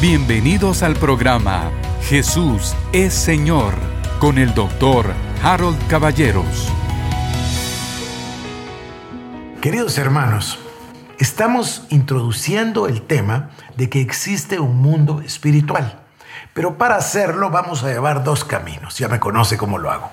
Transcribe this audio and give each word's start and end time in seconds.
Bienvenidos 0.00 0.82
al 0.82 0.94
programa 0.94 1.70
Jesús 2.04 2.74
es 2.90 3.12
Señor 3.12 3.74
con 4.18 4.38
el 4.38 4.54
doctor 4.54 5.12
Harold 5.42 5.76
Caballeros. 5.88 6.72
Queridos 9.60 9.98
hermanos, 9.98 10.58
estamos 11.18 11.86
introduciendo 11.90 12.88
el 12.88 13.02
tema 13.02 13.50
de 13.76 13.90
que 13.90 14.00
existe 14.00 14.58
un 14.58 14.80
mundo 14.80 15.20
espiritual. 15.20 16.00
Pero 16.54 16.78
para 16.78 16.96
hacerlo 16.96 17.50
vamos 17.50 17.84
a 17.84 17.88
llevar 17.88 18.24
dos 18.24 18.42
caminos. 18.42 18.96
Ya 18.96 19.08
me 19.08 19.20
conoce 19.20 19.58
cómo 19.58 19.76
lo 19.76 19.90
hago. 19.90 20.08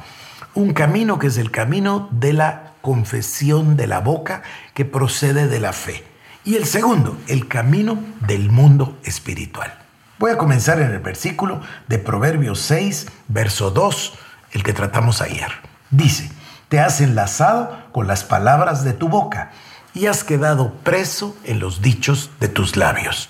Un 0.54 0.74
camino 0.74 1.18
que 1.18 1.28
es 1.28 1.38
el 1.38 1.50
camino 1.50 2.10
de 2.12 2.34
la 2.34 2.74
confesión 2.82 3.78
de 3.78 3.88
la 3.88 4.02
boca 4.02 4.44
que 4.74 4.84
procede 4.84 5.48
de 5.48 5.62
la 5.62 5.72
fe. 5.72 6.04
Y 6.44 6.56
el 6.56 6.66
segundo, 6.66 7.18
el 7.28 7.48
camino 7.48 8.02
del 8.22 8.50
mundo 8.50 8.98
espiritual. 9.04 9.74
Voy 10.20 10.32
a 10.32 10.38
comenzar 10.38 10.80
en 10.80 10.92
el 10.92 11.00
versículo 11.00 11.62
de 11.88 12.00
Proverbios 12.00 12.60
6, 12.62 13.08
verso 13.28 13.72
2, 13.72 14.14
el 14.52 14.64
que 14.64 14.74
tratamos 14.74 15.22
ayer. 15.22 15.52
Dice, 15.92 16.32
te 16.70 16.80
has 16.80 17.02
enlazado 17.02 17.78
con 17.92 18.08
las 18.08 18.24
palabras 18.24 18.84
de 18.84 18.94
tu 18.94 19.10
boca 19.10 19.52
y 19.94 20.08
has 20.08 20.24
quedado 20.24 20.74
preso 20.84 21.36
en 21.44 21.60
los 21.60 21.82
dichos 21.82 22.32
de 22.40 22.48
tus 22.48 22.78
labios. 22.78 23.30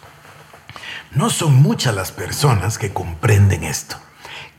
No 1.12 1.30
son 1.30 1.56
muchas 1.56 1.96
las 1.96 2.12
personas 2.12 2.78
que 2.78 2.94
comprenden 2.94 3.64
esto. 3.64 3.98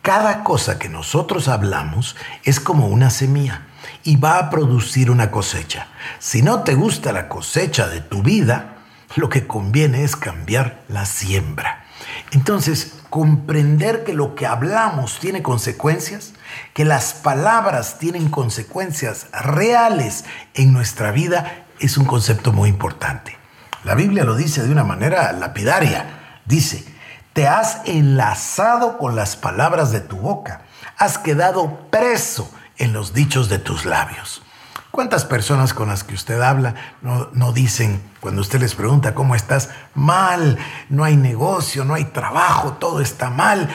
Cada 0.02 0.42
cosa 0.42 0.78
que 0.78 0.88
nosotros 0.88 1.48
hablamos 1.48 2.16
es 2.44 2.60
como 2.60 2.88
una 2.88 3.10
semilla 3.10 3.62
y 4.04 4.16
va 4.16 4.38
a 4.38 4.50
producir 4.50 5.10
una 5.10 5.30
cosecha. 5.30 5.88
Si 6.18 6.42
no 6.42 6.62
te 6.62 6.74
gusta 6.74 7.12
la 7.12 7.28
cosecha 7.28 7.88
de 7.88 8.00
tu 8.00 8.22
vida, 8.22 8.76
lo 9.16 9.28
que 9.28 9.46
conviene 9.46 10.04
es 10.04 10.16
cambiar 10.16 10.82
la 10.88 11.06
siembra. 11.06 11.84
Entonces, 12.30 12.94
comprender 13.10 14.04
que 14.04 14.12
lo 14.12 14.34
que 14.34 14.46
hablamos 14.46 15.18
tiene 15.18 15.42
consecuencias, 15.42 16.34
que 16.74 16.84
las 16.84 17.14
palabras 17.14 17.98
tienen 17.98 18.28
consecuencias 18.28 19.26
reales 19.32 20.24
en 20.54 20.72
nuestra 20.72 21.10
vida, 21.10 21.64
es 21.80 21.96
un 21.96 22.04
concepto 22.04 22.52
muy 22.52 22.68
importante. 22.68 23.36
La 23.84 23.94
Biblia 23.94 24.24
lo 24.24 24.34
dice 24.34 24.62
de 24.62 24.72
una 24.72 24.84
manera 24.84 25.32
lapidaria. 25.32 26.40
Dice, 26.44 26.84
te 27.32 27.46
has 27.46 27.82
enlazado 27.86 28.98
con 28.98 29.16
las 29.16 29.36
palabras 29.36 29.92
de 29.92 30.00
tu 30.00 30.16
boca, 30.16 30.62
has 30.96 31.18
quedado 31.18 31.88
preso 31.90 32.50
en 32.78 32.92
los 32.92 33.12
dichos 33.12 33.48
de 33.48 33.58
tus 33.58 33.84
labios. 33.84 34.42
¿Cuántas 34.90 35.24
personas 35.24 35.74
con 35.74 35.88
las 35.88 36.02
que 36.02 36.14
usted 36.14 36.40
habla 36.40 36.74
no, 37.02 37.28
no, 37.32 37.52
dicen, 37.52 38.00
cuando 38.20 38.40
usted 38.40 38.60
les 38.60 38.74
pregunta 38.74 39.14
cómo 39.14 39.34
estás, 39.34 39.68
mal, 39.94 40.58
no 40.88 41.04
hay 41.04 41.16
negocio, 41.16 41.84
no 41.84 41.94
hay 41.94 42.04
trabajo, 42.04 42.72
todo 42.74 43.00
está 43.00 43.30
mal? 43.30 43.68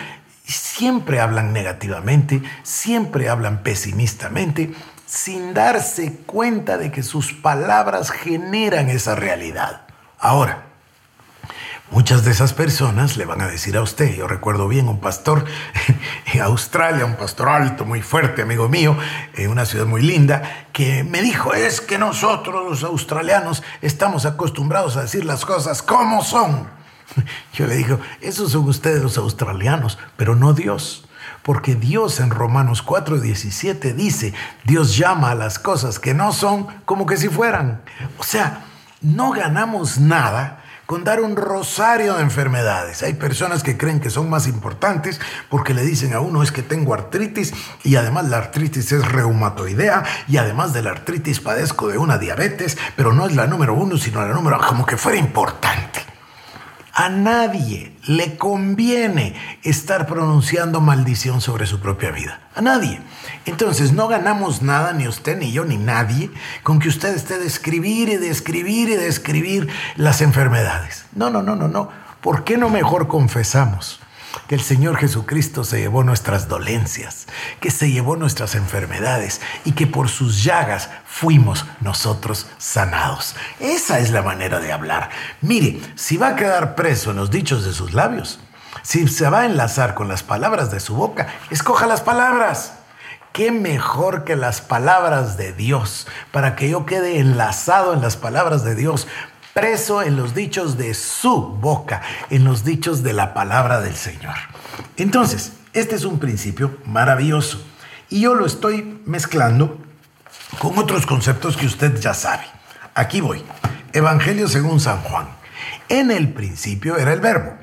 siempre 0.46 1.22
hablan 1.22 1.54
negativamente, 1.54 2.42
siempre 2.64 3.30
hablan 3.30 3.64
pesimistamente, 3.64 4.74
sin 5.06 5.54
darse 5.54 6.18
cuenta 6.26 6.78
de 6.78 6.92
que 6.92 7.04
sus 7.04 7.34
palabras 7.34 8.12
generan 8.12 8.90
esa 8.90 9.16
realidad. 9.16 9.88
Ahora, 10.20 10.66
Muchas 11.94 12.26
de 12.26 12.32
esas 12.32 12.54
personas 12.54 13.18
le 13.18 13.26
van 13.26 13.42
a 13.42 13.48
decir 13.48 13.78
a 13.78 13.84
usted, 13.84 14.16
yo 14.16 14.28
recuerdo 14.28 14.68
bien 14.68 14.90
un 14.90 15.00
pastor 15.00 15.46
en 16.34 16.42
Australia, 16.42 17.06
un 17.06 17.18
pastor 17.18 17.50
alto, 17.50 17.86
muy 17.86 18.02
fuerte, 18.02 18.42
amigo 18.42 18.68
mío, 18.68 18.98
en 19.36 19.52
una 19.52 19.64
ciudad 19.68 19.86
muy 19.86 20.02
linda, 20.02 20.66
que 20.74 21.04
me 21.04 21.22
dijo, 21.22 21.54
es 21.54 21.82
que 21.82 22.00
nosotros 22.00 22.68
los 22.68 22.84
australianos 22.84 23.62
estamos 23.84 24.26
acostumbrados 24.26 24.98
a 24.98 25.04
decir 25.04 25.24
las 25.24 25.46
cosas 25.46 25.84
como 25.84 26.24
son. 26.24 26.68
Yo 27.54 27.68
le 27.68 27.76
digo, 27.76 28.00
esos 28.22 28.54
son 28.54 28.68
ustedes 28.68 29.04
los 29.04 29.20
australianos, 29.20 30.00
pero 30.18 30.34
no 30.36 30.54
Dios. 30.54 31.08
Porque 31.44 31.76
Dios 31.76 32.20
en 32.20 32.32
Romanos 32.32 32.84
4:17 32.84 33.94
dice, 33.94 34.34
Dios 34.64 34.98
llama 34.98 35.30
a 35.30 35.36
las 35.36 35.60
cosas 35.60 36.00
que 36.00 36.16
no 36.16 36.34
son 36.34 36.66
como 36.86 37.06
que 37.06 37.18
si 37.18 37.30
fueran. 37.30 37.84
O 38.18 38.24
sea, 38.24 38.66
no 39.00 39.30
ganamos 39.30 40.00
nada 40.00 40.63
con 40.94 41.04
dar 41.04 41.22
un 41.22 41.36
rosario 41.36 42.14
de 42.14 42.22
enfermedades. 42.22 43.02
Hay 43.02 43.16
personas 43.16 43.64
que 43.64 43.78
creen 43.78 44.00
que 44.00 44.12
son 44.12 44.30
más 44.30 44.46
importantes 44.46 45.20
porque 45.50 45.74
le 45.74 45.82
dicen 45.82 46.14
a 46.14 46.20
uno 46.20 46.44
es 46.44 46.52
que 46.52 46.62
tengo 46.62 46.94
artritis 46.94 47.52
y 47.84 47.96
además 47.96 48.26
la 48.26 48.38
artritis 48.38 48.92
es 48.92 49.04
reumatoidea 49.04 50.04
y 50.28 50.38
además 50.38 50.72
de 50.72 50.84
la 50.84 50.92
artritis 50.92 51.40
padezco 51.40 51.88
de 51.88 51.98
una 51.98 52.20
diabetes, 52.20 52.78
pero 52.96 53.12
no 53.12 53.26
es 53.26 53.36
la 53.36 53.48
número 53.48 53.74
uno, 53.74 53.98
sino 53.98 54.22
la 54.22 54.36
número 54.36 54.60
como 54.60 54.86
que 54.86 54.96
fuera 54.96 55.18
importante. 55.18 56.13
A 56.96 57.10
nadie 57.10 57.98
le 58.06 58.38
conviene 58.38 59.34
estar 59.64 60.06
pronunciando 60.06 60.80
maldición 60.80 61.42
sobre 61.42 61.66
su 61.66 61.80
propia 61.80 62.12
vida. 62.12 62.42
A 62.54 62.62
nadie. 62.62 63.02
Entonces 63.46 63.94
no 63.94 64.08
ganamos 64.08 64.62
nada, 64.62 64.94
ni 64.94 65.08
usted, 65.08 65.40
ni 65.40 65.52
yo, 65.52 65.66
ni 65.66 65.78
nadie, 65.78 66.30
con 66.62 66.78
que 66.78 66.90
usted 66.90 67.16
esté 67.16 67.40
de 67.40 67.48
escribir 67.48 68.10
y 68.10 68.18
de 68.18 68.30
escribir 68.30 68.90
y 68.90 68.96
de 68.96 69.08
escribir 69.08 69.70
las 69.96 70.22
enfermedades. 70.22 71.06
No, 71.16 71.32
no, 71.32 71.42
no, 71.42 71.56
no, 71.56 71.68
no. 71.68 71.90
¿Por 72.22 72.44
qué 72.44 72.58
no 72.58 72.70
mejor 72.70 73.08
confesamos? 73.08 74.00
Que 74.48 74.56
el 74.56 74.62
Señor 74.62 74.98
Jesucristo 74.98 75.64
se 75.64 75.80
llevó 75.80 76.04
nuestras 76.04 76.48
dolencias, 76.48 77.28
que 77.60 77.72
se 77.72 77.92
llevó 77.92 78.16
nuestras 78.16 78.56
enfermedades 78.56 79.42
y 79.66 79.74
que 79.74 79.88
por 79.88 80.10
sus 80.10 80.44
llagas 80.44 80.90
fuimos 81.06 81.66
nosotros 81.82 82.48
sanados. 82.58 83.36
Esa 83.60 84.00
es 84.00 84.12
la 84.12 84.22
manera 84.22 84.60
de 84.60 84.72
hablar. 84.72 85.10
Mire, 85.42 85.80
si 85.96 86.18
va 86.18 86.30
a 86.30 86.36
quedar 86.36 86.76
preso 86.76 87.12
en 87.12 87.18
los 87.18 87.32
dichos 87.32 87.64
de 87.66 87.74
sus 87.74 87.94
labios, 87.94 88.40
si 88.82 89.08
se 89.08 89.30
va 89.30 89.42
a 89.42 89.46
enlazar 89.46 89.94
con 89.94 90.08
las 90.08 90.24
palabras 90.24 90.72
de 90.72 90.80
su 90.80 90.96
boca, 90.96 91.28
escoja 91.50 91.86
las 91.86 92.02
palabras. 92.02 92.74
¿Qué 93.32 93.52
mejor 93.52 94.26
que 94.26 94.36
las 94.36 94.62
palabras 94.62 95.38
de 95.38 95.54
Dios 95.54 96.08
para 96.32 96.56
que 96.56 96.70
yo 96.70 96.86
quede 96.86 97.18
enlazado 97.18 97.94
en 97.94 98.02
las 98.02 98.16
palabras 98.16 98.64
de 98.64 98.76
Dios? 98.76 99.08
Preso 99.54 100.02
en 100.02 100.18
los 100.18 100.34
dichos 100.34 100.78
de 100.78 100.94
su 100.94 101.48
boca, 101.48 102.02
en 102.30 102.44
los 102.44 102.64
dichos 102.64 103.04
de 103.04 103.14
la 103.14 103.34
palabra 103.34 103.82
del 103.82 103.96
Señor. 103.96 104.36
Entonces, 104.98 105.54
este 105.74 105.96
es 105.96 106.06
un 106.06 106.20
principio 106.20 106.78
maravilloso 106.86 107.64
y 108.10 108.22
yo 108.22 108.36
lo 108.36 108.46
estoy 108.46 109.02
mezclando 109.06 109.78
con 110.60 110.78
otros 110.78 111.06
conceptos 111.06 111.56
que 111.56 111.66
usted 111.66 112.00
ya 112.00 112.14
sabe. 112.14 112.44
Aquí 112.96 113.22
voy. 113.22 113.44
Evangelio 113.94 114.48
según 114.48 114.80
San 114.80 115.02
Juan. 115.02 115.28
En 115.90 116.12
el 116.12 116.34
principio 116.34 116.98
era 116.98 117.14
el 117.14 117.22
verbo 117.22 117.54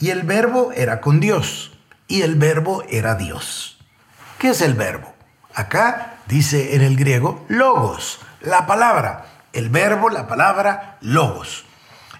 y 0.00 0.10
el 0.10 0.22
verbo 0.22 0.72
era 0.72 1.00
con 1.00 1.20
Dios 1.20 1.78
y 2.08 2.22
el 2.22 2.34
verbo 2.34 2.82
era 2.88 3.14
Dios. 3.14 3.78
¿Qué 4.38 4.50
es 4.50 4.60
el 4.62 4.74
verbo? 4.74 5.14
Acá 5.54 6.18
dice 6.26 6.74
en 6.74 6.82
el 6.82 6.96
griego 6.96 7.44
logos, 7.48 8.20
la 8.40 8.66
palabra 8.66 9.26
el 9.52 9.68
verbo, 9.68 10.10
la 10.10 10.26
palabra, 10.26 10.98
logos. 11.00 11.64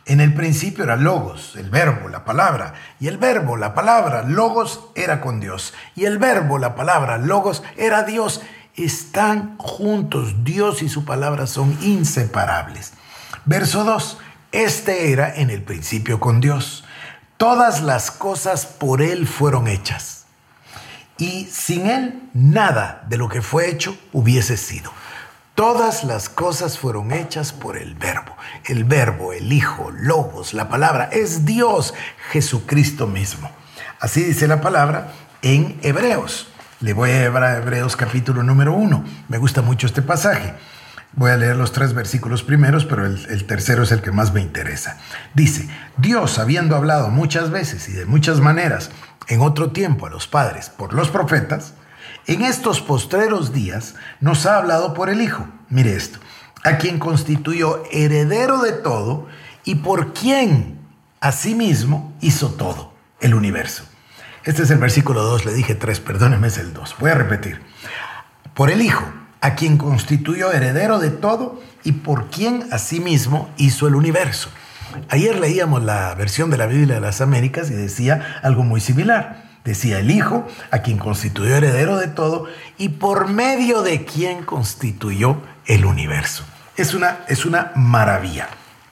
En 0.06 0.20
el 0.20 0.34
principio 0.34 0.84
era 0.84 0.96
logos, 0.96 1.54
el 1.56 1.70
verbo, 1.70 2.08
la 2.08 2.24
palabra, 2.24 2.74
y 2.98 3.08
el 3.08 3.18
verbo, 3.18 3.56
la 3.56 3.74
palabra, 3.74 4.22
logos 4.22 4.80
era 4.94 5.20
con 5.20 5.40
Dios, 5.40 5.74
y 5.94 6.06
el 6.06 6.18
verbo, 6.18 6.58
la 6.58 6.74
palabra, 6.74 7.18
logos 7.18 7.62
era 7.76 8.02
Dios. 8.02 8.42
Están 8.74 9.56
juntos, 9.58 10.42
Dios 10.42 10.82
y 10.82 10.88
su 10.88 11.04
palabra 11.04 11.46
son 11.46 11.76
inseparables. 11.82 12.94
Verso 13.44 13.84
2, 13.84 14.18
este 14.52 15.12
era 15.12 15.34
en 15.34 15.50
el 15.50 15.62
principio 15.62 16.18
con 16.18 16.40
Dios. 16.40 16.84
Todas 17.36 17.82
las 17.82 18.10
cosas 18.10 18.66
por 18.66 19.02
Él 19.02 19.26
fueron 19.26 19.68
hechas. 19.68 20.26
Y 21.18 21.44
sin 21.46 21.86
Él 21.86 22.22
nada 22.32 23.04
de 23.08 23.16
lo 23.16 23.28
que 23.28 23.42
fue 23.42 23.68
hecho 23.68 23.96
hubiese 24.12 24.56
sido. 24.56 24.90
Todas 25.60 26.04
las 26.04 26.30
cosas 26.30 26.78
fueron 26.78 27.12
hechas 27.12 27.52
por 27.52 27.76
el 27.76 27.94
verbo. 27.94 28.34
El 28.64 28.84
verbo, 28.84 29.34
el 29.34 29.52
Hijo, 29.52 29.90
Logos, 29.90 30.54
la 30.54 30.70
palabra, 30.70 31.10
es 31.12 31.44
Dios, 31.44 31.92
Jesucristo 32.30 33.06
mismo. 33.06 33.50
Así 34.00 34.22
dice 34.22 34.48
la 34.48 34.62
palabra 34.62 35.12
en 35.42 35.78
Hebreos. 35.82 36.48
Le 36.80 36.94
voy 36.94 37.10
a 37.10 37.26
Hebreos 37.26 37.94
capítulo 37.94 38.42
número 38.42 38.72
uno. 38.72 39.04
Me 39.28 39.36
gusta 39.36 39.60
mucho 39.60 39.86
este 39.86 40.00
pasaje. 40.00 40.54
Voy 41.12 41.30
a 41.30 41.36
leer 41.36 41.56
los 41.56 41.72
tres 41.72 41.92
versículos 41.92 42.42
primeros, 42.42 42.86
pero 42.86 43.04
el, 43.04 43.44
tercero 43.44 43.82
es 43.82 43.92
el 43.92 44.00
que 44.00 44.12
más 44.12 44.32
me 44.32 44.40
interesa. 44.40 44.96
Dice, 45.34 45.68
Dios, 45.98 46.38
habiendo 46.38 46.74
hablado 46.74 47.10
muchas 47.10 47.50
veces 47.50 47.86
y 47.90 47.92
de 47.92 48.06
muchas 48.06 48.40
maneras 48.40 48.90
en 49.28 49.42
otro 49.42 49.72
tiempo 49.72 50.06
a 50.06 50.10
los 50.10 50.26
padres 50.26 50.70
por 50.70 50.94
los 50.94 51.10
profetas, 51.10 51.74
en 52.30 52.42
estos 52.42 52.80
postreros 52.80 53.52
días 53.52 53.96
nos 54.20 54.46
ha 54.46 54.56
hablado 54.56 54.94
por 54.94 55.10
el 55.10 55.20
Hijo. 55.20 55.48
Mire 55.68 55.96
esto, 55.96 56.20
a 56.62 56.78
quien 56.78 57.00
constituyó 57.00 57.82
heredero 57.90 58.58
de 58.58 58.70
todo 58.70 59.26
y 59.64 59.76
por 59.76 60.12
quien 60.12 60.78
asimismo 61.20 62.14
hizo 62.20 62.50
todo, 62.50 62.94
el 63.20 63.34
universo. 63.34 63.82
Este 64.44 64.62
es 64.62 64.70
el 64.70 64.78
versículo 64.78 65.24
2, 65.24 65.44
le 65.44 65.52
dije 65.52 65.74
3, 65.74 65.98
perdóneme, 65.98 66.46
es 66.46 66.58
el 66.58 66.72
2. 66.72 66.96
Voy 67.00 67.10
a 67.10 67.14
repetir. 67.14 67.60
Por 68.54 68.70
el 68.70 68.80
Hijo, 68.80 69.04
a 69.40 69.56
quien 69.56 69.76
constituyó 69.76 70.52
heredero 70.52 71.00
de 71.00 71.10
todo 71.10 71.60
y 71.82 71.92
por 71.92 72.30
quien 72.30 72.68
asimismo 72.70 73.50
hizo 73.56 73.88
el 73.88 73.96
universo. 73.96 74.50
Ayer 75.08 75.38
leíamos 75.38 75.82
la 75.82 76.14
versión 76.14 76.48
de 76.50 76.58
la 76.58 76.66
Biblia 76.66 76.94
de 76.94 77.00
las 77.00 77.20
Américas 77.20 77.70
y 77.70 77.74
decía 77.74 78.38
algo 78.44 78.62
muy 78.62 78.80
similar. 78.80 79.49
Decía 79.64 79.98
el 79.98 80.10
Hijo, 80.10 80.46
a 80.70 80.78
quien 80.78 80.98
constituyó 80.98 81.54
heredero 81.54 81.98
de 81.98 82.08
todo 82.08 82.46
y 82.78 82.90
por 82.90 83.28
medio 83.28 83.82
de 83.82 84.04
quien 84.04 84.44
constituyó 84.44 85.42
el 85.66 85.84
universo. 85.84 86.44
Es 86.76 86.94
una, 86.94 87.20
es 87.28 87.44
una 87.44 87.72
maravilla. 87.74 88.48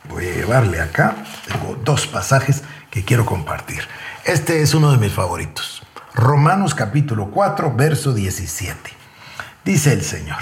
Voy 0.09 0.27
a 0.27 0.35
llevarle 0.35 0.81
acá, 0.81 1.17
tengo 1.47 1.77
dos 1.85 2.07
pasajes 2.07 2.63
que 2.91 3.05
quiero 3.05 3.25
compartir. 3.25 3.83
Este 4.25 4.63
es 4.63 4.75
uno 4.75 4.91
de 4.91 4.99
mis 4.99 5.13
favoritos. 5.13 5.83
Romanos 6.15 6.75
capítulo 6.75 7.31
4, 7.31 7.75
verso 7.75 8.13
17. 8.13 8.91
Dice 9.65 9.93
el 9.93 10.03
Señor, 10.03 10.39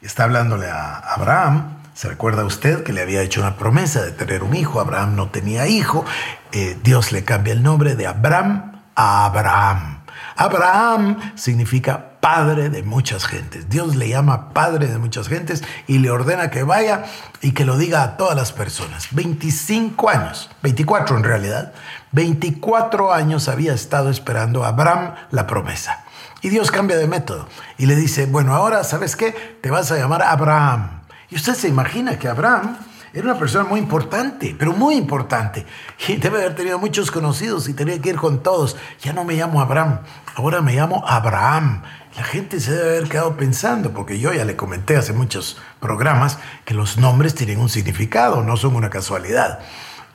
está 0.00 0.24
hablándole 0.24 0.68
a 0.68 0.98
Abraham, 0.98 1.76
¿Se 1.96 2.08
recuerda 2.08 2.44
usted 2.44 2.82
que 2.82 2.92
le 2.92 3.00
había 3.00 3.22
hecho 3.22 3.40
una 3.40 3.56
promesa 3.56 4.02
de 4.02 4.12
tener 4.12 4.42
un 4.42 4.54
hijo? 4.54 4.80
Abraham 4.80 5.16
no 5.16 5.30
tenía 5.30 5.66
hijo. 5.66 6.04
Eh, 6.52 6.76
Dios 6.82 7.10
le 7.10 7.24
cambia 7.24 7.54
el 7.54 7.62
nombre 7.62 7.96
de 7.96 8.06
Abraham 8.06 8.75
Abraham. 8.96 10.02
Abraham 10.36 11.32
significa 11.36 12.18
padre 12.20 12.70
de 12.70 12.82
muchas 12.82 13.24
gentes. 13.24 13.68
Dios 13.68 13.94
le 13.94 14.08
llama 14.08 14.52
padre 14.52 14.88
de 14.88 14.98
muchas 14.98 15.28
gentes 15.28 15.62
y 15.86 15.98
le 15.98 16.10
ordena 16.10 16.50
que 16.50 16.64
vaya 16.64 17.04
y 17.40 17.52
que 17.52 17.64
lo 17.64 17.78
diga 17.78 18.02
a 18.02 18.16
todas 18.16 18.34
las 18.34 18.52
personas. 18.52 19.08
25 19.12 20.10
años, 20.10 20.50
24 20.62 21.16
en 21.16 21.24
realidad, 21.24 21.72
24 22.12 23.14
años 23.14 23.48
había 23.48 23.72
estado 23.72 24.10
esperando 24.10 24.64
a 24.64 24.68
Abraham 24.68 25.14
la 25.30 25.46
promesa. 25.46 26.04
Y 26.42 26.48
Dios 26.48 26.70
cambia 26.70 26.96
de 26.96 27.06
método 27.06 27.48
y 27.78 27.86
le 27.86 27.94
dice, 27.94 28.26
bueno, 28.26 28.54
ahora 28.54 28.82
sabes 28.82 29.14
qué, 29.14 29.58
te 29.62 29.70
vas 29.70 29.92
a 29.92 29.96
llamar 29.96 30.22
Abraham 30.22 30.96
y 31.30 31.36
usted 31.36 31.54
se 31.54 31.68
imagina 31.68 32.18
que 32.18 32.28
Abraham 32.28 32.76
era 33.12 33.30
una 33.30 33.38
persona 33.38 33.64
muy 33.64 33.80
importante, 33.80 34.54
pero 34.58 34.72
muy 34.72 34.94
importante. 34.94 35.64
Y 36.06 36.16
debe 36.16 36.38
haber 36.38 36.54
tenido 36.54 36.78
muchos 36.78 37.10
conocidos 37.10 37.68
y 37.68 37.74
tenía 37.74 38.00
que 38.00 38.10
ir 38.10 38.16
con 38.16 38.42
todos. 38.42 38.76
Ya 39.02 39.12
no 39.12 39.24
me 39.24 39.34
llamo 39.34 39.60
Abraham, 39.60 40.00
ahora 40.34 40.60
me 40.60 40.74
llamo 40.74 41.04
Abraham. 41.06 41.82
La 42.16 42.24
gente 42.24 42.60
se 42.60 42.72
debe 42.72 42.96
haber 42.96 43.08
quedado 43.08 43.36
pensando, 43.36 43.92
porque 43.92 44.18
yo 44.18 44.32
ya 44.32 44.44
le 44.44 44.56
comenté 44.56 44.96
hace 44.96 45.12
muchos 45.12 45.58
programas 45.80 46.38
que 46.64 46.74
los 46.74 46.98
nombres 46.98 47.34
tienen 47.34 47.60
un 47.60 47.68
significado, 47.68 48.42
no 48.42 48.56
son 48.56 48.76
una 48.76 48.90
casualidad. 48.90 49.60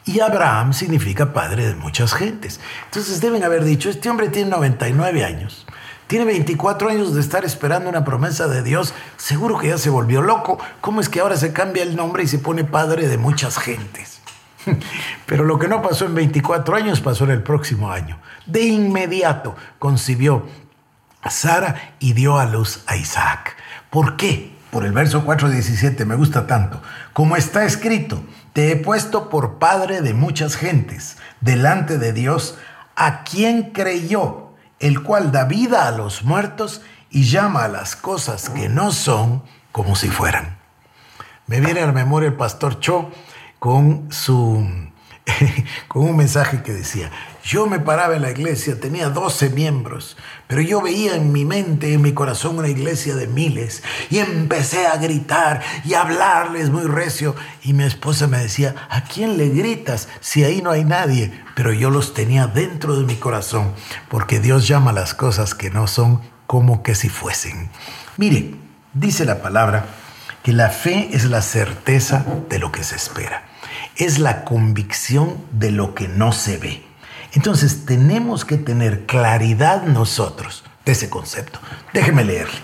Y 0.05 0.19
Abraham 0.19 0.73
significa 0.73 1.31
padre 1.31 1.67
de 1.67 1.75
muchas 1.75 2.13
gentes. 2.13 2.59
Entonces 2.85 3.21
deben 3.21 3.43
haber 3.43 3.63
dicho, 3.63 3.89
este 3.89 4.09
hombre 4.09 4.29
tiene 4.29 4.49
99 4.49 5.23
años 5.23 5.65
tiene 6.11 6.25
24 6.25 6.89
años 6.89 7.15
de 7.15 7.21
estar 7.21 7.45
esperando 7.45 7.89
una 7.89 8.03
promesa 8.03 8.49
de 8.49 8.63
Dios. 8.63 8.93
Seguro 9.15 9.57
que 9.57 9.69
ya 9.69 9.77
se 9.77 9.89
volvió 9.89 10.21
loco. 10.21 10.59
¿Cómo 10.81 10.99
es 10.99 11.07
que 11.07 11.21
ahora 11.21 11.37
se 11.37 11.53
cambia 11.53 11.83
el 11.83 11.95
nombre 11.95 12.23
y 12.23 12.27
se 12.27 12.37
pone 12.37 12.65
padre 12.65 13.07
de 13.07 13.17
muchas 13.17 13.57
gentes? 13.57 14.19
Pero 15.25 15.45
lo 15.45 15.57
que 15.57 15.69
no 15.69 15.81
pasó 15.81 16.05
en 16.05 16.13
24 16.13 16.75
años 16.75 16.99
pasó 16.99 17.23
en 17.23 17.29
el 17.29 17.43
próximo 17.43 17.89
año. 17.89 18.19
De 18.45 18.61
inmediato 18.61 19.55
concibió 19.79 20.45
a 21.21 21.29
Sara 21.29 21.93
y 21.99 22.11
dio 22.11 22.37
a 22.37 22.45
luz 22.45 22.83
a 22.87 22.97
Isaac. 22.97 23.55
¿Por 23.89 24.17
qué? 24.17 24.51
Por 24.69 24.83
el 24.83 24.91
verso 24.91 25.25
4.17 25.25 26.03
me 26.05 26.15
gusta 26.15 26.45
tanto. 26.45 26.81
Como 27.13 27.37
está 27.37 27.63
escrito, 27.63 28.21
te 28.51 28.69
he 28.73 28.75
puesto 28.75 29.29
por 29.29 29.59
padre 29.59 30.01
de 30.01 30.13
muchas 30.13 30.57
gentes 30.57 31.15
delante 31.39 31.97
de 31.97 32.11
Dios, 32.11 32.57
a 32.97 33.23
quien 33.23 33.71
creyó 33.71 34.50
el 34.81 35.03
cual 35.03 35.31
da 35.31 35.45
vida 35.45 35.87
a 35.87 35.91
los 35.91 36.23
muertos 36.23 36.81
y 37.09 37.23
llama 37.23 37.63
a 37.63 37.67
las 37.67 37.95
cosas 37.95 38.49
que 38.49 38.67
no 38.67 38.91
son 38.91 39.43
como 39.71 39.95
si 39.95 40.09
fueran. 40.09 40.57
Me 41.47 41.59
viene 41.59 41.81
a 41.81 41.85
la 41.85 41.91
memoria 41.91 42.27
el 42.27 42.35
pastor 42.35 42.79
Cho 42.79 43.11
con 43.59 44.11
su 44.11 44.65
con 45.87 46.03
un 46.03 46.17
mensaje 46.17 46.63
que 46.63 46.73
decía, 46.73 47.11
yo 47.43 47.65
me 47.67 47.79
paraba 47.79 48.15
en 48.15 48.21
la 48.21 48.31
iglesia, 48.31 48.79
tenía 48.79 49.09
12 49.09 49.49
miembros, 49.49 50.17
pero 50.47 50.61
yo 50.61 50.81
veía 50.81 51.15
en 51.15 51.31
mi 51.31 51.45
mente, 51.45 51.93
en 51.93 52.01
mi 52.01 52.13
corazón, 52.13 52.59
una 52.59 52.67
iglesia 52.67 53.15
de 53.15 53.27
miles. 53.27 53.83
Y 54.09 54.19
empecé 54.19 54.85
a 54.87 54.97
gritar 54.97 55.61
y 55.83 55.93
a 55.93 56.01
hablarles 56.01 56.69
muy 56.69 56.83
recio. 56.83 57.35
Y 57.63 57.73
mi 57.73 57.83
esposa 57.83 58.27
me 58.27 58.37
decía, 58.37 58.75
¿a 58.89 59.03
quién 59.03 59.37
le 59.37 59.49
gritas 59.49 60.07
si 60.19 60.43
ahí 60.43 60.61
no 60.61 60.71
hay 60.71 60.83
nadie? 60.83 61.31
Pero 61.55 61.73
yo 61.73 61.89
los 61.89 62.13
tenía 62.13 62.47
dentro 62.47 62.99
de 62.99 63.05
mi 63.05 63.15
corazón, 63.15 63.73
porque 64.09 64.39
Dios 64.39 64.67
llama 64.67 64.93
las 64.93 65.13
cosas 65.13 65.55
que 65.55 65.69
no 65.69 65.87
son 65.87 66.21
como 66.47 66.83
que 66.83 66.95
si 66.95 67.09
fuesen. 67.09 67.69
Mire, 68.17 68.55
dice 68.93 69.25
la 69.25 69.41
palabra 69.41 69.85
que 70.43 70.53
la 70.53 70.69
fe 70.69 71.09
es 71.13 71.25
la 71.25 71.41
certeza 71.41 72.25
de 72.49 72.59
lo 72.59 72.71
que 72.71 72.83
se 72.83 72.95
espera. 72.95 73.45
Es 73.95 74.19
la 74.19 74.43
convicción 74.43 75.37
de 75.51 75.71
lo 75.71 75.95
que 75.95 76.07
no 76.07 76.31
se 76.31 76.57
ve. 76.57 76.90
Entonces 77.33 77.85
tenemos 77.85 78.43
que 78.43 78.57
tener 78.57 79.05
claridad 79.05 79.83
nosotros 79.83 80.63
de 80.85 80.91
ese 80.91 81.09
concepto. 81.09 81.59
Déjeme 81.93 82.25
leerle. 82.25 82.59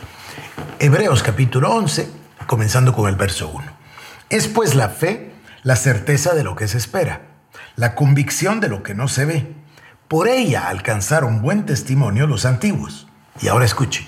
Hebreos 0.80 1.24
capítulo 1.24 1.74
11, 1.74 2.10
comenzando 2.48 2.94
con 2.94 3.08
el 3.08 3.16
verso 3.16 3.50
1. 3.50 3.66
Es 4.30 4.48
pues 4.48 4.76
la 4.76 4.90
fe 4.90 5.32
la 5.64 5.78
certeza 5.78 6.34
de 6.34 6.44
lo 6.44 6.56
que 6.56 6.68
se 6.68 6.78
espera, 6.78 7.22
la 7.76 7.96
convicción 7.96 8.60
de 8.60 8.68
lo 8.68 8.84
que 8.84 8.94
no 8.94 9.08
se 9.08 9.26
ve. 9.26 9.54
Por 10.08 10.28
ella 10.28 10.68
alcanzaron 10.68 11.42
buen 11.42 11.66
testimonio 11.66 12.28
los 12.28 12.46
antiguos. 12.46 13.08
Y 13.42 13.48
ahora 13.48 13.66
escuche. 13.66 14.06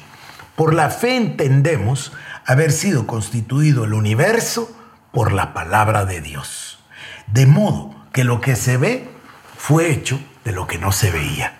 Por 0.55 0.73
la 0.73 0.89
fe 0.89 1.15
entendemos 1.15 2.11
haber 2.45 2.71
sido 2.71 3.07
constituido 3.07 3.85
el 3.85 3.93
universo 3.93 4.69
por 5.11 5.31
la 5.31 5.53
palabra 5.53 6.05
de 6.05 6.19
Dios. 6.19 6.79
De 7.27 7.45
modo 7.45 7.95
que 8.11 8.23
lo 8.23 8.41
que 8.41 8.55
se 8.55 8.77
ve 8.77 9.09
fue 9.57 9.91
hecho 9.91 10.19
de 10.43 10.51
lo 10.51 10.67
que 10.67 10.77
no 10.77 10.91
se 10.91 11.11
veía. 11.11 11.59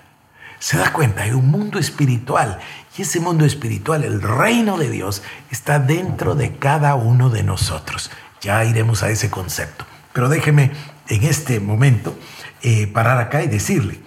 Se 0.60 0.78
da 0.78 0.92
cuenta, 0.92 1.24
hay 1.24 1.32
un 1.32 1.50
mundo 1.50 1.80
espiritual 1.80 2.60
y 2.98 3.04
ese 3.04 3.22
mundo 3.22 3.46
espiritual, 3.46 4.04
el 4.04 4.22
reino 4.22 4.78
de 4.78 4.90
Dios, 4.90 5.24
está 5.52 5.80
dentro 5.80 6.36
de 6.36 6.58
cada 6.58 6.96
uno 6.96 7.30
de 7.30 7.44
nosotros. 7.44 8.12
Ya 8.42 8.64
iremos 8.66 9.04
a 9.04 9.10
ese 9.10 9.30
concepto. 9.30 9.86
Pero 10.12 10.28
déjeme 10.28 10.72
en 11.08 11.24
este 11.24 11.60
momento 11.60 12.18
eh, 12.62 12.88
parar 12.88 13.20
acá 13.20 13.42
y 13.42 13.48
decirle, 13.48 14.00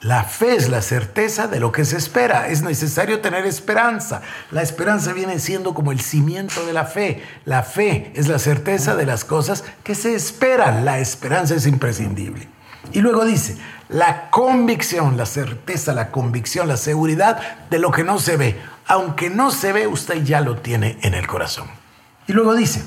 la 0.00 0.24
fe 0.24 0.56
es 0.56 0.68
la 0.68 0.82
certeza 0.82 1.46
de 1.46 1.60
lo 1.60 1.70
que 1.70 1.84
se 1.84 1.96
espera. 1.96 2.48
Es 2.48 2.62
necesario 2.62 3.20
tener 3.20 3.46
esperanza. 3.46 4.22
La 4.50 4.62
esperanza 4.62 5.12
viene 5.12 5.38
siendo 5.38 5.74
como 5.74 5.92
el 5.92 6.00
cimiento 6.00 6.66
de 6.66 6.72
la 6.72 6.86
fe. 6.86 7.22
La 7.44 7.62
fe 7.62 8.10
es 8.16 8.26
la 8.26 8.40
certeza 8.40 8.96
de 8.96 9.06
las 9.06 9.24
cosas 9.24 9.62
que 9.84 9.94
se 9.94 10.16
esperan. 10.16 10.84
La 10.84 10.98
esperanza 10.98 11.54
es 11.54 11.68
imprescindible. 11.68 12.48
Y 12.90 13.00
luego 13.00 13.24
dice, 13.24 13.56
la 13.92 14.30
convicción, 14.30 15.18
la 15.18 15.26
certeza, 15.26 15.92
la 15.92 16.10
convicción, 16.10 16.66
la 16.66 16.78
seguridad 16.78 17.68
de 17.68 17.78
lo 17.78 17.90
que 17.90 18.04
no 18.04 18.18
se 18.18 18.38
ve. 18.38 18.58
Aunque 18.86 19.28
no 19.28 19.50
se 19.50 19.72
ve, 19.72 19.86
usted 19.86 20.24
ya 20.24 20.40
lo 20.40 20.56
tiene 20.56 20.98
en 21.02 21.12
el 21.14 21.26
corazón. 21.26 21.68
Y 22.26 22.32
luego 22.32 22.54
dice, 22.54 22.82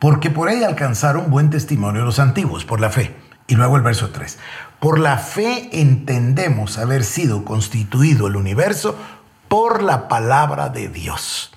porque 0.00 0.30
por 0.30 0.48
ahí 0.48 0.64
alcanzaron 0.64 1.30
buen 1.30 1.50
testimonio 1.50 2.04
los 2.04 2.18
antiguos, 2.18 2.64
por 2.64 2.80
la 2.80 2.90
fe. 2.90 3.14
Y 3.46 3.54
luego 3.54 3.76
el 3.76 3.82
verso 3.82 4.10
3, 4.10 4.38
por 4.80 4.98
la 4.98 5.16
fe 5.16 5.70
entendemos 5.72 6.76
haber 6.76 7.04
sido 7.04 7.44
constituido 7.44 8.26
el 8.26 8.36
universo 8.36 8.98
por 9.46 9.82
la 9.82 10.08
palabra 10.08 10.68
de 10.70 10.88
Dios. 10.88 11.52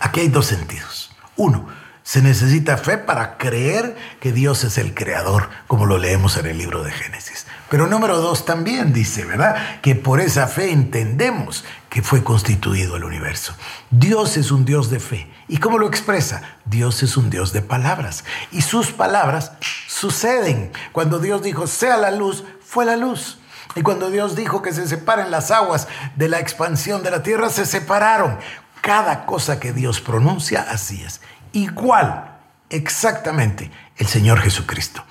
Aquí 0.00 0.20
hay 0.20 0.28
dos 0.28 0.46
sentidos. 0.46 1.16
Uno, 1.36 1.66
se 2.04 2.20
necesita 2.20 2.76
fe 2.76 2.98
para 2.98 3.38
creer 3.38 3.96
que 4.20 4.30
Dios 4.30 4.62
es 4.62 4.76
el 4.76 4.94
creador, 4.94 5.48
como 5.66 5.86
lo 5.86 5.96
leemos 5.96 6.36
en 6.36 6.46
el 6.46 6.58
libro 6.58 6.84
de 6.84 6.92
Génesis. 6.92 7.43
Pero 7.74 7.88
número 7.88 8.20
dos 8.20 8.44
también 8.44 8.92
dice, 8.92 9.24
¿verdad? 9.24 9.80
Que 9.80 9.96
por 9.96 10.20
esa 10.20 10.46
fe 10.46 10.70
entendemos 10.70 11.64
que 11.90 12.02
fue 12.02 12.22
constituido 12.22 12.94
el 12.94 13.02
universo. 13.02 13.52
Dios 13.90 14.36
es 14.36 14.52
un 14.52 14.64
Dios 14.64 14.90
de 14.90 15.00
fe. 15.00 15.28
¿Y 15.48 15.56
cómo 15.56 15.78
lo 15.78 15.88
expresa? 15.88 16.58
Dios 16.64 17.02
es 17.02 17.16
un 17.16 17.30
Dios 17.30 17.52
de 17.52 17.62
palabras. 17.62 18.24
Y 18.52 18.62
sus 18.62 18.92
palabras 18.92 19.54
suceden. 19.88 20.70
Cuando 20.92 21.18
Dios 21.18 21.42
dijo, 21.42 21.66
sea 21.66 21.96
la 21.96 22.12
luz, 22.12 22.44
fue 22.64 22.84
la 22.84 22.94
luz. 22.94 23.40
Y 23.74 23.82
cuando 23.82 24.08
Dios 24.08 24.36
dijo 24.36 24.62
que 24.62 24.72
se 24.72 24.86
separen 24.86 25.32
las 25.32 25.50
aguas 25.50 25.88
de 26.14 26.28
la 26.28 26.38
expansión 26.38 27.02
de 27.02 27.10
la 27.10 27.24
tierra, 27.24 27.48
se 27.48 27.66
separaron. 27.66 28.38
Cada 28.82 29.26
cosa 29.26 29.58
que 29.58 29.72
Dios 29.72 30.00
pronuncia, 30.00 30.64
así 30.70 31.02
es 31.02 31.20
igual, 31.54 32.38
exactamente, 32.70 33.72
el 33.96 34.06
Señor 34.06 34.40
Jesucristo. 34.40 35.04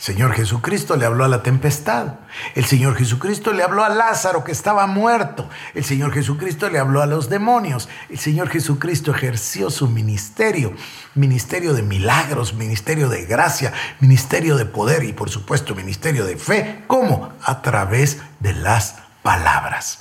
Señor 0.00 0.32
Jesucristo 0.32 0.96
le 0.96 1.04
habló 1.04 1.26
a 1.26 1.28
la 1.28 1.42
tempestad. 1.42 2.14
El 2.54 2.64
Señor 2.64 2.96
Jesucristo 2.96 3.52
le 3.52 3.62
habló 3.62 3.84
a 3.84 3.90
Lázaro 3.90 4.44
que 4.44 4.50
estaba 4.50 4.86
muerto. 4.86 5.46
El 5.74 5.84
Señor 5.84 6.14
Jesucristo 6.14 6.70
le 6.70 6.78
habló 6.78 7.02
a 7.02 7.06
los 7.06 7.28
demonios. 7.28 7.86
El 8.08 8.18
Señor 8.18 8.48
Jesucristo 8.48 9.10
ejerció 9.10 9.68
su 9.68 9.88
ministerio. 9.88 10.72
Ministerio 11.14 11.74
de 11.74 11.82
milagros, 11.82 12.54
ministerio 12.54 13.10
de 13.10 13.26
gracia, 13.26 13.74
ministerio 14.00 14.56
de 14.56 14.64
poder 14.64 15.04
y 15.04 15.12
por 15.12 15.28
supuesto 15.28 15.74
ministerio 15.74 16.24
de 16.24 16.38
fe. 16.38 16.82
¿Cómo? 16.86 17.34
A 17.44 17.60
través 17.60 18.22
de 18.38 18.54
las 18.54 18.96
palabras. 19.22 19.98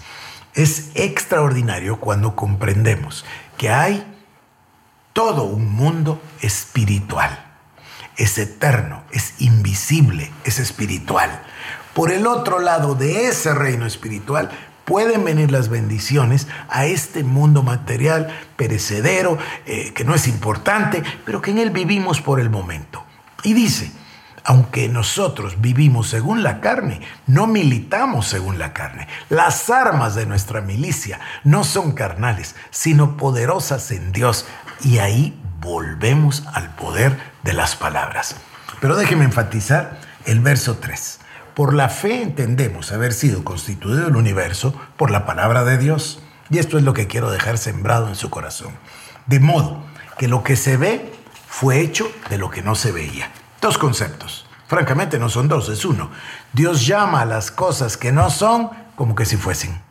Es 0.54 0.92
extraordinario 0.96 2.00
cuando 2.00 2.38
comprendemos 2.38 3.26
que 3.58 3.70
hay 3.70 4.08
todo 5.12 5.44
un 5.44 5.70
mundo 5.70 6.22
espiritual. 6.40 7.49
Es 8.20 8.38
eterno, 8.38 9.02
es 9.12 9.34
invisible, 9.40 10.32
es 10.44 10.60
espiritual. 10.60 11.42
Por 11.94 12.12
el 12.12 12.28
otro 12.28 12.60
lado 12.60 12.94
de 12.94 13.28
ese 13.28 13.56
reino 13.56 13.86
espiritual 13.86 14.52
pueden 14.84 15.24
venir 15.24 15.52
las 15.52 15.70
bendiciones 15.70 16.48
a 16.68 16.86
este 16.86 17.24
mundo 17.24 17.64
material 17.64 18.28
perecedero, 18.58 19.38
eh, 19.66 19.94
que 19.94 20.04
no 20.04 20.14
es 20.14 20.28
importante, 20.28 21.02
pero 21.26 21.42
que 21.42 21.52
en 21.52 21.60
él 21.60 21.72
vivimos 21.72 22.22
por 22.22 22.42
el 22.42 22.50
momento. 22.50 23.06
Y 23.44 23.54
dice, 23.54 23.92
aunque 24.44 24.90
nosotros 24.90 25.62
vivimos 25.62 26.10
según 26.10 26.44
la 26.44 26.60
carne, 26.60 27.00
no 27.26 27.48
militamos 27.48 28.28
según 28.28 28.60
la 28.60 28.74
carne. 28.74 29.08
Las 29.30 29.70
armas 29.70 30.16
de 30.16 30.26
nuestra 30.26 30.60
milicia 30.60 31.22
no 31.46 31.64
son 31.64 31.94
carnales, 31.94 32.56
sino 32.70 33.16
poderosas 33.16 33.92
en 33.92 34.12
Dios. 34.12 34.46
Y 34.82 34.98
ahí 34.98 35.40
volvemos 35.62 36.44
al 36.54 36.74
poder 36.76 37.29
de 37.44 37.54
las 37.54 37.76
palabras. 37.76 38.36
Pero 38.82 38.96
déjeme 38.96 39.26
enfatizar 39.26 40.00
el 40.26 40.40
verso 40.40 40.78
3. 40.78 41.20
Por 41.54 41.74
la 41.74 41.90
fe 41.90 42.22
entendemos 42.22 42.92
haber 42.92 43.14
sido 43.14 43.44
constituido 43.44 44.08
el 44.08 44.16
universo 44.16 44.74
por 44.96 45.12
la 45.12 45.26
palabra 45.26 45.64
de 45.66 45.78
Dios. 45.78 46.22
Y 46.50 46.60
esto 46.60 46.78
es 46.78 46.84
lo 46.84 46.94
que 46.94 47.08
quiero 47.08 47.32
dejar 47.32 47.58
sembrado 47.58 48.08
en 48.08 48.16
su 48.16 48.30
corazón. 48.30 48.74
De 49.26 49.40
modo 49.40 49.84
que 50.18 50.28
lo 50.28 50.44
que 50.44 50.56
se 50.56 50.78
ve 50.78 51.14
fue 51.48 51.82
hecho 51.82 52.10
de 52.30 52.38
lo 52.38 52.50
que 52.50 52.62
no 52.62 52.76
se 52.76 52.92
veía. 52.92 53.32
Dos 53.62 53.78
conceptos. 53.78 54.46
Francamente 54.68 55.20
no 55.20 55.30
son 55.30 55.48
dos, 55.48 55.68
es 55.70 55.84
uno. 55.84 56.12
Dios 56.54 56.86
llama 56.86 57.22
a 57.22 57.26
las 57.26 57.52
cosas 57.52 57.98
que 57.98 58.12
no 58.12 58.30
son 58.30 58.70
como 58.96 59.16
que 59.16 59.26
si 59.26 59.36
fuesen. 59.36 59.82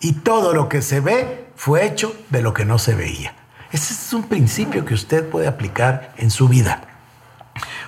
Y 0.00 0.12
todo 0.12 0.52
lo 0.52 0.68
que 0.68 0.82
se 0.82 1.00
ve 1.00 1.50
fue 1.56 1.86
hecho 1.86 2.14
de 2.28 2.42
lo 2.42 2.52
que 2.52 2.64
no 2.64 2.78
se 2.78 2.94
veía. 2.94 3.34
Ese 3.74 3.92
es 3.92 4.12
un 4.12 4.22
principio 4.22 4.84
que 4.84 4.94
usted 4.94 5.28
puede 5.28 5.48
aplicar 5.48 6.14
en 6.16 6.30
su 6.30 6.46
vida. 6.46 6.82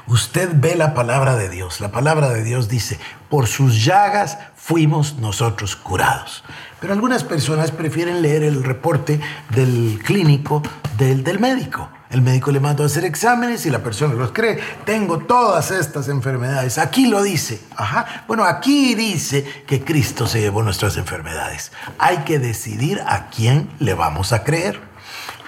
Usted 0.09 0.50
ve 0.52 0.75
la 0.75 0.95
palabra 0.95 1.37
de 1.37 1.49
Dios. 1.49 1.81
La 1.81 1.93
palabra 1.93 2.31
de 2.31 2.43
Dios 2.43 2.69
dice, 2.69 2.99
por 3.31 3.47
sus 3.47 3.85
llagas 3.85 4.37
fuimos 4.57 5.14
nosotros 5.19 5.76
curados. 5.76 6.43
Pero 6.81 6.93
algunas 6.93 7.23
personas 7.23 7.71
prefieren 7.71 8.21
leer 8.21 8.43
el 8.43 8.64
reporte 8.64 9.21
del 9.50 10.02
clínico 10.05 10.61
del, 10.99 11.23
del 11.23 11.38
médico. 11.38 11.88
El 12.11 12.21
médico 12.21 12.50
le 12.50 12.59
mandó 12.59 12.83
a 12.83 12.87
hacer 12.87 13.05
exámenes 13.05 13.64
y 13.64 13.71
la 13.71 13.85
persona 13.85 14.14
los 14.14 14.33
cree. 14.33 14.59
Tengo 14.85 15.21
todas 15.21 15.71
estas 15.71 16.09
enfermedades. 16.09 16.78
Aquí 16.78 17.07
lo 17.07 17.23
dice. 17.23 17.61
Ajá. 17.76 18.25
Bueno, 18.26 18.43
aquí 18.43 18.97
dice 18.97 19.45
que 19.69 19.85
Cristo 19.85 20.26
se 20.26 20.40
llevó 20.40 20.64
nuestras 20.64 20.97
enfermedades. 20.97 21.71
Hay 22.00 22.25
que 22.25 22.40
decidir 22.40 23.02
a 23.07 23.28
quién 23.28 23.71
le 23.78 23.95
vamos 23.95 24.33
a 24.33 24.43
creer. 24.43 24.96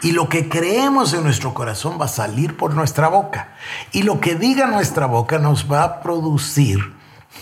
Y 0.02 0.12
lo 0.12 0.28
que 0.28 0.48
creemos 0.48 1.12
en 1.12 1.24
nuestro 1.24 1.54
corazón 1.54 1.98
va 2.00 2.04
a 2.04 2.08
salir 2.08 2.56
por 2.56 2.74
nuestra 2.74 3.08
boca. 3.08 3.48
Y 3.92 4.02
lo 4.02 4.20
que 4.20 4.34
diga 4.34 4.66
nuestra 4.66 5.06
boca 5.06 5.38
nos 5.38 5.70
va 5.70 5.82
a 5.82 6.00
producir, 6.00 6.78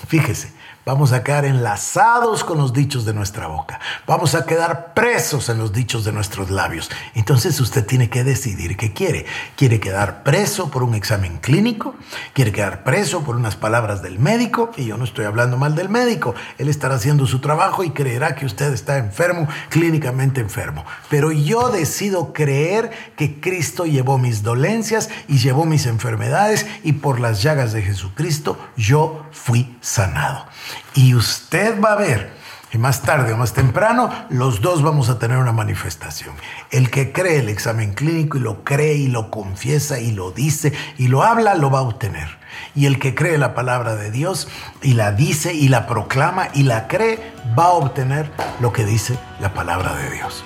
fíjese, 0.09 0.56
Vamos 0.87 1.13
a 1.13 1.25
quedar 1.25 1.45
enlazados 1.45 2.45
con 2.45 2.59
los 2.59 2.73
dichos 2.73 3.05
de 3.05 3.13
nuestra 3.13 3.49
boca. 3.49 3.81
Vamos 4.07 4.37
a 4.37 4.47
quedar 4.47 4.95
presos 4.95 5.49
en 5.49 5.59
los 5.59 5.73
dichos 5.73 6.05
de 6.05 6.13
nuestros 6.13 6.49
labios. 6.49 6.93
Entonces 7.17 7.59
usted 7.61 7.85
tiene 7.85 8.09
que 8.09 8.23
decidir 8.23 8.77
qué 8.77 8.93
quiere. 8.93 9.27
¿Quiere 9.57 9.81
quedar 9.81 10.23
preso 10.23 10.71
por 10.71 10.85
un 10.85 10.95
examen 10.95 11.39
clínico? 11.39 11.97
¿Quiere 12.35 12.53
quedar 12.53 12.85
preso 12.85 13.25
por 13.25 13.35
unas 13.35 13.57
palabras 13.57 14.01
del 14.01 14.21
médico? 14.21 14.71
Y 14.77 14.85
yo 14.85 14.97
no 14.97 15.03
estoy 15.03 15.25
hablando 15.25 15.57
mal 15.57 15.75
del 15.75 15.89
médico. 15.89 16.37
Él 16.57 16.69
estará 16.69 16.95
haciendo 16.95 17.27
su 17.27 17.41
trabajo 17.41 17.83
y 17.83 17.91
creerá 17.91 18.37
que 18.37 18.47
usted 18.47 18.73
está 18.73 18.99
enfermo, 18.99 19.49
clínicamente 19.71 20.41
enfermo. 20.41 20.85
Pero 21.11 21.33
yo 21.33 21.71
decido 21.71 22.33
creer 22.33 22.93
que 23.17 23.41
Cristo 23.41 23.87
llevó 23.87 24.19
mis 24.19 24.45
dolencias 24.45 25.09
y 25.27 25.39
llevó 25.39 25.65
mis 25.65 25.87
enfermedades 25.87 26.65
y 26.85 26.93
por 26.93 27.19
las 27.19 27.43
llagas 27.43 27.73
de 27.73 27.83
Jesucristo 27.83 28.57
yo 28.77 29.27
fui 29.33 29.77
sanado. 29.81 30.47
Y 30.95 31.15
usted 31.15 31.81
va 31.81 31.93
a 31.93 31.97
ver 31.97 32.37
que 32.71 32.79
más 32.79 33.03
tarde 33.03 33.33
o 33.33 33.37
más 33.37 33.53
temprano 33.53 34.11
los 34.29 34.61
dos 34.61 34.83
vamos 34.83 35.09
a 35.09 35.19
tener 35.19 35.39
una 35.39 35.53
manifestación. 35.53 36.35
El 36.71 36.91
que 36.91 37.13
cree 37.13 37.41
el 37.41 37.49
examen 37.49 37.95
clínico 37.95 38.39
y 38.39 38.41
lo 38.41 38.65
cree 38.65 38.95
y 38.95 39.09
lo 39.09 39.31
confiesa 39.31 40.01
y 40.01 40.13
lo 40.13 40.33
dice 40.33 40.73
y 40.99 41.09
lo 41.09 41.23
habla, 41.23 41.55
lo 41.55 41.71
va 41.71 41.81
a 41.81 41.83
obtener. 41.83 42.39
Y 42.75 42.87
el 42.87 42.99
que 42.99 43.15
cree 43.15 43.39
la 43.39 43.55
palabra 43.55 43.97
de 43.97 44.11
Dios 44.11 44.49
y 44.83 44.95
la 44.95 45.13
dice 45.13 45.55
y 45.55 45.69
la 45.69 45.87
proclama 45.87 46.49
y 46.55 46.63
la 46.63 46.89
cree, 46.89 47.21
va 47.59 47.67
a 47.67 47.73
obtener 47.73 48.31
lo 48.61 48.73
que 48.73 48.85
dice 48.85 49.19
la 49.41 49.53
palabra 49.55 49.95
de 49.95 50.11
Dios. 50.11 50.43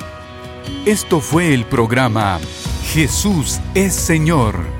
Esto 0.87 1.21
fue 1.21 1.55
el 1.55 1.65
programa 1.65 2.39
Jesús 2.93 3.61
es 3.75 3.95
Señor 3.95 4.80